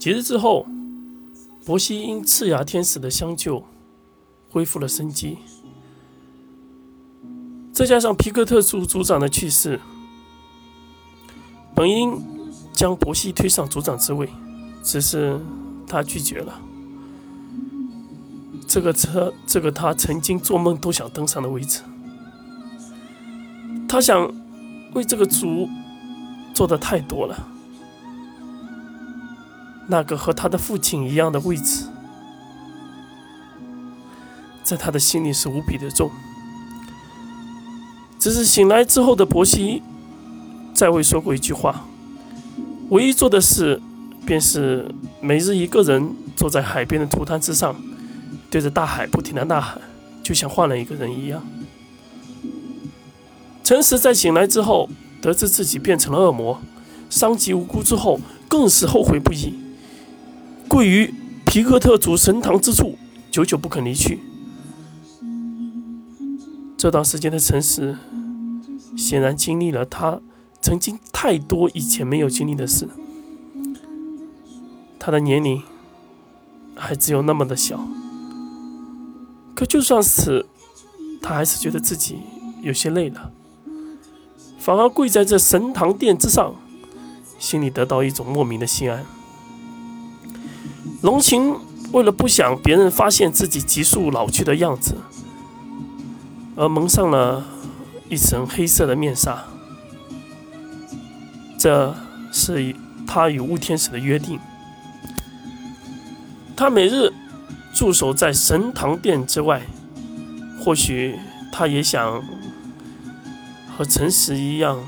[0.00, 0.66] 几日之后，
[1.66, 3.62] 伯西因赤牙天使的相救，
[4.48, 5.36] 恢复了生机。
[7.70, 9.78] 再加上皮克特组组长的去世，
[11.74, 12.18] 本应
[12.72, 14.26] 将伯西推上组长之位，
[14.82, 15.38] 只是
[15.86, 16.58] 他拒绝了。
[18.66, 21.82] 这个车，这个他曾经做梦都想登上的位置，
[23.86, 24.32] 他想
[24.94, 25.68] 为这个族
[26.54, 27.48] 做的太多了。
[29.90, 31.86] 那个和他的父亲一样的位置，
[34.62, 36.08] 在他的心里是无比的重。
[38.16, 39.82] 只是醒来之后的伯西，
[40.72, 41.86] 再未说过一句话。
[42.90, 43.82] 唯一做的事，
[44.24, 47.74] 便是每日一个人坐在海边的土滩之上，
[48.48, 49.80] 对着大海不停的呐喊，
[50.22, 51.42] 就像换了一个人一样。
[53.64, 54.88] 诚实在醒来之后，
[55.20, 56.60] 得知自己变成了恶魔，
[57.08, 59.58] 伤及无辜之后，更是后悔不已。
[60.70, 61.12] 跪于
[61.44, 62.96] 皮克特主神堂之处，
[63.28, 64.20] 久久不肯离去。
[66.78, 67.98] 这段时间的诚实，
[68.96, 70.20] 显然经历了他
[70.62, 72.88] 曾经太多以前没有经历的事。
[75.00, 75.60] 他的年龄
[76.76, 77.84] 还只有那么的小，
[79.56, 80.46] 可就算是
[81.20, 82.20] 他，还是觉得自己
[82.62, 83.32] 有些累了，
[84.60, 86.54] 反而跪在这神堂殿之上，
[87.40, 89.04] 心里得到一种莫名的心安。
[91.02, 91.54] 龙琴
[91.92, 94.96] 为了不想别人发现自己急速老去的样子。
[96.56, 97.42] 而蒙上了
[98.10, 99.44] 一层黑色的面纱，
[101.58, 101.94] 这
[102.30, 102.74] 是
[103.06, 104.38] 他与雾天使的约定。
[106.54, 107.10] 他每日
[107.72, 109.62] 驻守在神堂殿之外，
[110.62, 111.18] 或许
[111.50, 112.22] 他也想
[113.74, 114.78] 和诚实一样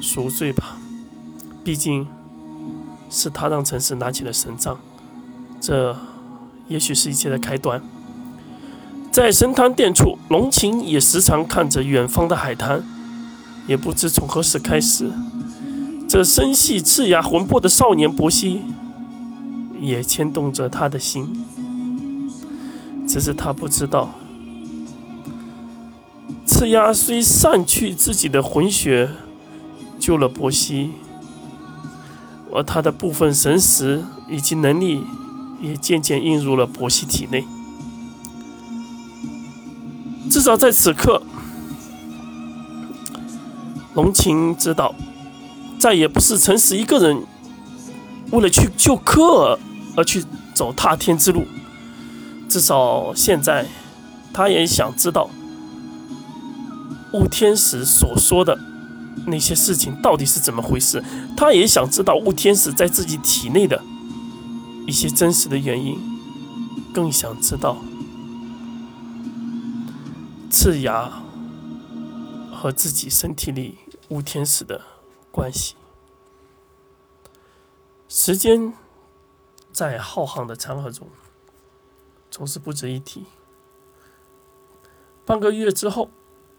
[0.00, 0.76] 赎罪吧。
[1.62, 2.08] 毕竟
[3.08, 4.78] 是他让城市拿起了神杖，
[5.60, 5.96] 这
[6.68, 7.82] 也许是一切的开端。
[9.10, 12.82] 在神坛殿处，龙琴也时常看着远方的海滩，
[13.66, 15.10] 也不知从何时开始，
[16.06, 18.62] 这身系赤牙魂魄的少年伯西，
[19.80, 21.44] 也牵动着他的心。
[23.08, 24.10] 只是他不知道，
[26.44, 29.08] 赤牙虽散去自己的魂血，
[29.98, 30.90] 救了伯西，
[32.52, 35.02] 而他的部分神识以及能力，
[35.60, 37.44] 也渐渐映入了伯西体内。
[40.30, 41.22] 至少在此刻，
[43.94, 44.94] 龙琴知道，
[45.78, 47.22] 再也不是陈实一个人
[48.32, 49.58] 为了去救科尔
[49.96, 51.46] 而去走踏天之路。
[52.48, 53.66] 至少现在，
[54.32, 55.30] 他也想知道
[57.12, 58.58] 雾天使所说的
[59.26, 61.02] 那些事情到底是怎么回事。
[61.36, 63.82] 他也想知道雾天使在自己体内的
[64.86, 65.98] 一些真实的原因，
[66.92, 67.76] 更想知道。
[70.50, 71.22] 赤牙
[72.52, 73.78] 和自己身体里
[74.08, 74.80] 乌天使的
[75.30, 75.74] 关系。
[78.08, 78.72] 时间
[79.72, 81.08] 在浩瀚的长河中
[82.30, 83.26] 总是不值一提。
[85.26, 86.08] 半个月之后，